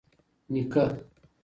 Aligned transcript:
نيکه 0.51 0.83